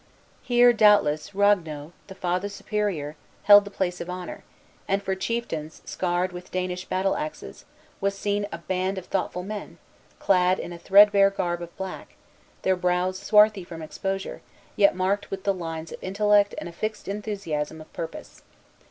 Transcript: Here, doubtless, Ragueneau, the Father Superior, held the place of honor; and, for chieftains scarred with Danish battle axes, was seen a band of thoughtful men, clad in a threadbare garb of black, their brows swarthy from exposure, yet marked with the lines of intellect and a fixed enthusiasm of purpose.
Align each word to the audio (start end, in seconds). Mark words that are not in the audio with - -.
Here, 0.41 0.73
doubtless, 0.73 1.35
Ragueneau, 1.35 1.91
the 2.07 2.15
Father 2.15 2.49
Superior, 2.49 3.15
held 3.43 3.65
the 3.65 3.69
place 3.69 4.01
of 4.01 4.09
honor; 4.09 4.43
and, 4.87 5.03
for 5.03 5.13
chieftains 5.13 5.79
scarred 5.85 6.31
with 6.31 6.49
Danish 6.49 6.85
battle 6.85 7.15
axes, 7.15 7.65
was 7.99 8.17
seen 8.17 8.47
a 8.51 8.57
band 8.57 8.97
of 8.97 9.05
thoughtful 9.05 9.43
men, 9.43 9.77
clad 10.17 10.57
in 10.57 10.73
a 10.73 10.79
threadbare 10.79 11.29
garb 11.29 11.61
of 11.61 11.77
black, 11.77 12.15
their 12.63 12.75
brows 12.75 13.19
swarthy 13.19 13.63
from 13.63 13.83
exposure, 13.83 14.41
yet 14.75 14.95
marked 14.95 15.29
with 15.29 15.43
the 15.43 15.53
lines 15.53 15.91
of 15.91 16.01
intellect 16.03 16.55
and 16.57 16.67
a 16.67 16.71
fixed 16.73 17.07
enthusiasm 17.07 17.79
of 17.79 17.93
purpose. 17.93 18.41